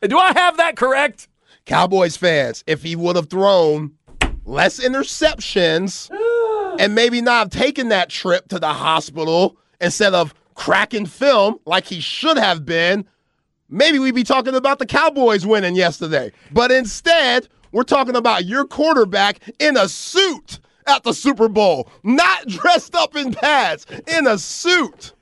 Do 0.02 0.18
I 0.18 0.32
have 0.32 0.56
that 0.58 0.76
correct? 0.76 1.28
Cowboys 1.66 2.16
fans, 2.16 2.64
if 2.66 2.82
he 2.82 2.96
would 2.96 3.16
have 3.16 3.28
thrown 3.28 3.92
less 4.46 4.80
interceptions 4.80 6.08
and 6.80 6.94
maybe 6.94 7.20
not 7.20 7.38
have 7.38 7.50
taken 7.50 7.88
that 7.90 8.08
trip 8.08 8.48
to 8.48 8.58
the 8.58 8.72
hospital 8.72 9.56
instead 9.80 10.14
of 10.14 10.32
cracking 10.58 11.06
film 11.06 11.58
like 11.64 11.86
he 11.86 12.00
should 12.00 12.36
have 12.36 12.66
been, 12.66 13.06
maybe 13.70 13.98
we'd 14.00 14.14
be 14.14 14.24
talking 14.24 14.56
about 14.56 14.80
the 14.80 14.86
Cowboys 14.86 15.46
winning 15.46 15.76
yesterday. 15.76 16.32
But 16.50 16.72
instead, 16.72 17.48
we're 17.70 17.84
talking 17.84 18.16
about 18.16 18.44
your 18.44 18.66
quarterback 18.66 19.40
in 19.60 19.76
a 19.76 19.88
suit 19.88 20.58
at 20.88 21.04
the 21.04 21.12
Super 21.14 21.48
Bowl, 21.48 21.88
not 22.02 22.48
dressed 22.48 22.96
up 22.96 23.14
in 23.14 23.32
pads, 23.32 23.86
in 24.08 24.26
a 24.26 24.36
suit. 24.36 25.12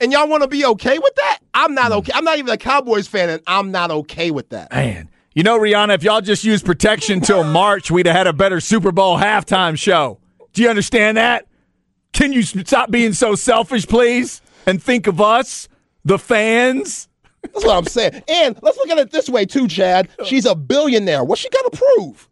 And 0.00 0.12
y'all 0.12 0.28
want 0.28 0.42
to 0.42 0.48
be 0.48 0.66
okay 0.66 0.98
with 0.98 1.14
that? 1.14 1.38
I'm 1.54 1.74
not 1.74 1.90
okay. 1.90 2.12
I'm 2.14 2.24
not 2.24 2.38
even 2.38 2.52
a 2.52 2.58
Cowboys 2.58 3.08
fan, 3.08 3.30
and 3.30 3.42
I'm 3.46 3.72
not 3.72 3.90
okay 3.90 4.30
with 4.30 4.50
that. 4.50 4.70
Man. 4.70 5.08
You 5.34 5.44
know, 5.44 5.58
Rihanna, 5.58 5.94
if 5.94 6.02
y'all 6.02 6.20
just 6.20 6.44
used 6.44 6.66
protection 6.66 7.20
till 7.20 7.44
March, 7.44 7.90
we'd 7.90 8.06
have 8.06 8.16
had 8.16 8.26
a 8.26 8.32
better 8.32 8.60
Super 8.60 8.92
Bowl 8.92 9.16
halftime 9.18 9.78
show. 9.78 10.18
Do 10.52 10.62
you 10.62 10.68
understand 10.68 11.16
that? 11.16 11.46
Can 12.12 12.32
you 12.32 12.42
stop 12.42 12.90
being 12.90 13.12
so 13.12 13.34
selfish, 13.34 13.86
please? 13.86 14.42
And 14.68 14.82
think 14.82 15.06
of 15.06 15.18
us, 15.18 15.66
the 16.04 16.18
fans? 16.18 17.08
That's 17.42 17.64
what 17.64 17.74
I'm 17.74 17.86
saying. 17.86 18.22
And 18.28 18.58
let's 18.60 18.76
look 18.76 18.90
at 18.90 18.98
it 18.98 19.10
this 19.10 19.30
way 19.30 19.46
too, 19.46 19.66
Chad. 19.66 20.10
She's 20.26 20.44
a 20.44 20.54
billionaire. 20.54 21.24
What's 21.24 21.40
she 21.40 21.48
got 21.48 21.72
to 21.72 21.78
prove? 21.78 22.28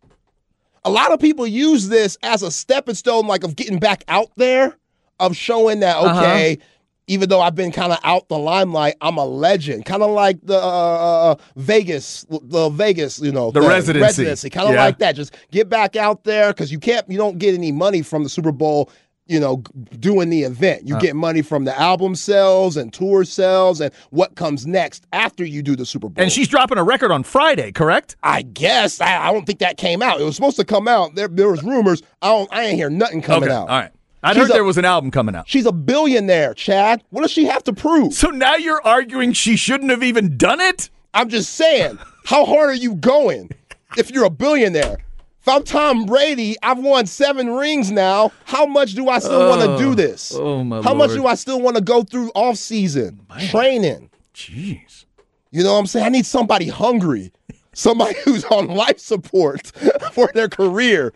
A 0.85 0.91
lot 0.91 1.13
of 1.13 1.19
people 1.19 1.47
use 1.47 1.89
this 1.89 2.19
as 2.23 2.43
a 2.43 2.51
stepping 2.51 2.95
stone, 2.95 3.27
like 3.27 3.43
of 3.43 3.57
getting 3.57 3.79
back 3.79 4.05
out 4.09 4.31
there, 4.37 4.77
of 5.19 5.35
showing 5.35 5.81
that 5.81 5.97
uh-huh. 5.97 6.21
okay, 6.21 6.59
even 7.07 7.31
though 7.31 7.41
I've 7.41 7.55
been 7.55 7.73
kind 7.73 7.93
of 7.93 7.99
out 8.05 8.29
the 8.29 8.39
limelight, 8.39 8.97
I'm 9.01 9.17
a 9.17 9.25
legend. 9.25 9.87
Kind 9.87 10.03
of 10.03 10.11
like 10.11 10.39
the 10.43 10.59
uh, 10.59 10.61
uh, 10.61 11.33
uh 11.33 11.37
Vegas, 11.57 12.27
the 12.29 12.69
Vegas, 12.69 13.19
you 13.19 13.33
know, 13.33 13.51
The 13.51 13.61
thing. 13.61 13.69
residency. 13.71 14.03
residency, 14.03 14.51
kind 14.51 14.69
of 14.69 14.75
Yeah. 14.75 14.85
like 14.85 14.99
that. 14.99 15.17
Just 15.17 15.35
get 15.51 15.71
back 15.71 15.97
out 15.97 16.25
there 16.25 16.53
because 16.53 16.71
you 16.71 16.81
can't, 16.81 17.09
you 17.11 17.17
don't 17.17 17.39
get 17.39 17.55
any 17.55 17.73
money 17.73 18.03
from 18.03 18.25
the 18.25 18.29
Super 18.29 18.53
Bowl. 18.53 18.91
You 19.29 19.41
know, 19.41 19.57
doing 19.99 20.31
the 20.31 20.43
event, 20.45 20.83
Uh. 20.83 20.85
you 20.87 20.99
get 21.01 21.17
money 21.17 21.43
from 21.43 21.65
the 21.65 21.77
album 21.79 22.15
sales 22.15 22.77
and 22.77 22.93
tour 22.93 23.25
sales 23.25 23.81
and 23.81 23.93
what 24.11 24.37
comes 24.37 24.67
next 24.69 25.05
after 25.13 25.45
you 25.45 25.63
do 25.63 25.75
the 25.75 25.85
Super 25.85 26.09
Bowl. 26.09 26.23
And 26.23 26.31
she's 26.31 26.47
dropping 26.47 26.79
a 26.79 26.85
record 26.85 27.11
on 27.11 27.25
Friday, 27.25 27.73
correct? 27.73 28.15
I 28.23 28.43
guess 28.43 29.01
I, 29.01 29.29
I 29.29 29.33
don't 29.33 29.45
think 29.45 29.59
that 29.59 29.79
came 29.79 30.01
out. 30.01 30.21
It 30.21 30.25
was 30.25 30.37
supposed 30.37 30.57
to 30.59 30.65
come 30.65 30.87
out. 30.87 31.17
There, 31.17 31.27
there 31.27 31.51
was 31.51 31.65
rumors. 31.65 32.03
I 32.23 32.29
don't. 32.29 32.53
I 32.53 32.63
ain't 32.67 32.77
hear 32.77 32.89
nothing 32.89 33.21
coming 33.21 33.49
okay. 33.49 33.53
out. 33.57 33.69
All 33.69 33.81
right. 33.81 33.91
I 34.23 34.33
She's 34.33 34.43
heard 34.43 34.51
a- 34.51 34.53
there 34.55 34.65
was 34.65 34.79
an 34.79 34.85
album 34.85 35.11
coming 35.11 35.35
out. 35.35 35.49
She's 35.49 35.67
a 35.67 35.73
billionaire, 35.73 36.55
Chad. 36.55 37.03
What 37.11 37.23
does 37.23 37.31
she 37.33 37.47
have 37.47 37.65
to 37.65 37.73
prove? 37.73 38.15
So 38.15 38.29
now 38.29 38.55
you're 38.55 38.81
arguing 38.87 39.33
she 39.33 39.57
shouldn't 39.57 39.91
have 39.91 40.03
even 40.05 40.37
done 40.37 40.61
it? 40.61 40.89
I'm 41.15 41.29
just 41.29 41.55
saying. 41.55 41.99
How 42.27 42.45
hard 42.45 42.71
are 42.71 42.75
you 42.75 42.95
going 42.95 43.51
if 43.97 44.11
you're 44.11 44.25
a 44.25 44.31
billionaire? 44.31 44.99
If 45.47 45.55
I'm 45.55 45.63
Tom 45.63 46.07
Brady, 46.07 46.57
I've 46.61 46.81
won 46.81 47.07
seven 47.07 47.51
rings 47.51 47.93
now. 47.93 48.33
How 48.47 48.67
much 48.67 48.95
do 48.95 49.09
I 49.09 49.21
still 49.21 49.49
want 49.49 49.61
to 49.61 49.79
do 49.79 49.91
oh. 49.93 49.95
this? 49.95 50.35
oh, 50.35 50.65
my 50.65 50.83
How 50.83 50.93
much 50.93 51.11
do 51.13 51.25
I 51.25 51.37
still 51.37 51.61
want 51.61 51.77
to 51.77 51.83
go 51.83 52.03
through 52.03 52.33
off 52.35 52.57
season 52.57 53.21
training? 53.51 54.11
Jeez. 54.35 55.05
You 55.53 55.63
know 55.63 55.75
what 55.75 55.79
I'm 55.79 55.87
saying? 55.87 56.05
I 56.05 56.09
need 56.09 56.27
somebody 56.27 56.67
hungry, 56.67 57.31
somebody 57.75 58.17
who's 58.25 58.45
on 58.47 58.67
life 58.67 58.99
support 58.99 59.69
for 60.13 60.29
their 60.35 60.49
career. 60.49 61.13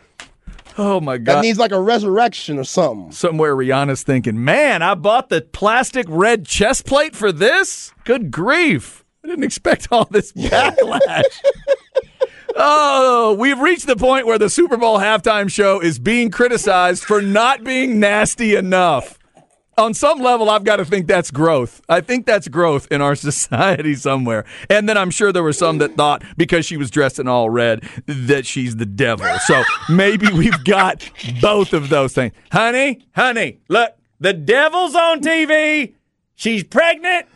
Oh 0.78 1.00
my 1.00 1.18
God. 1.18 1.38
That 1.38 1.42
needs 1.42 1.58
like 1.58 1.72
a 1.72 1.80
resurrection 1.80 2.56
or 2.56 2.62
something. 2.62 3.10
Somewhere 3.10 3.56
Rihanna's 3.56 4.04
thinking, 4.04 4.44
man, 4.44 4.80
I 4.80 4.94
bought 4.94 5.30
the 5.30 5.40
plastic 5.40 6.06
red 6.08 6.46
chest 6.46 6.86
plate 6.86 7.16
for 7.16 7.32
this? 7.32 7.92
Good 8.04 8.30
grief. 8.30 9.04
I 9.24 9.26
didn't 9.26 9.42
expect 9.42 9.88
all 9.90 10.04
this 10.04 10.32
backlash. 10.34 11.24
Oh, 12.56 13.36
we've 13.38 13.58
reached 13.58 13.86
the 13.86 13.96
point 13.96 14.26
where 14.26 14.38
the 14.38 14.50
Super 14.50 14.76
Bowl 14.76 14.98
halftime 14.98 15.50
show 15.50 15.80
is 15.80 15.98
being 15.98 16.30
criticized 16.30 17.04
for 17.04 17.22
not 17.22 17.64
being 17.64 18.00
nasty 18.00 18.54
enough. 18.54 19.18
On 19.78 19.94
some 19.94 20.20
level, 20.20 20.50
I've 20.50 20.64
got 20.64 20.76
to 20.76 20.84
think 20.84 21.06
that's 21.06 21.30
growth. 21.30 21.80
I 21.88 22.02
think 22.02 22.26
that's 22.26 22.48
growth 22.48 22.86
in 22.90 23.00
our 23.00 23.14
society 23.16 23.94
somewhere. 23.94 24.44
And 24.68 24.88
then 24.88 24.98
I'm 24.98 25.10
sure 25.10 25.32
there 25.32 25.42
were 25.42 25.54
some 25.54 25.78
that 25.78 25.94
thought 25.96 26.22
because 26.36 26.66
she 26.66 26.76
was 26.76 26.90
dressed 26.90 27.18
in 27.18 27.28
all 27.28 27.48
red 27.48 27.88
that 28.06 28.44
she's 28.44 28.76
the 28.76 28.86
devil. 28.86 29.26
So 29.46 29.62
maybe 29.88 30.30
we've 30.32 30.64
got 30.64 31.08
both 31.40 31.72
of 31.72 31.88
those 31.88 32.12
things. 32.12 32.34
Honey, 32.52 33.06
honey, 33.14 33.60
look, 33.68 33.94
the 34.18 34.34
devil's 34.34 34.94
on 34.94 35.20
TV. 35.22 35.94
She's 36.34 36.64
pregnant. 36.64 37.26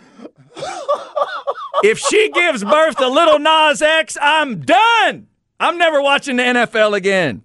If 1.83 1.99
she 1.99 2.31
gives 2.31 2.65
birth 2.65 2.97
to 2.97 3.09
Lil 3.09 3.39
Nas 3.39 3.83
X, 3.83 4.17
I'm 4.21 4.61
done. 4.61 5.29
I'm 5.61 5.79
never 5.79 6.03
watching 6.03 6.37
the 6.37 6.43
NFL 6.43 6.97
again. 6.97 7.43